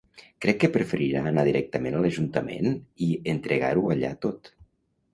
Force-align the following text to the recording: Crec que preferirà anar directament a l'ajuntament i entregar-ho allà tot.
Crec 0.45 0.55
que 0.63 0.69
preferirà 0.77 1.21
anar 1.33 1.43
directament 1.49 1.99
a 1.99 2.03
l'ajuntament 2.05 2.75
i 3.11 3.13
entregar-ho 3.37 3.89
allà 3.99 4.15
tot. 4.29 4.55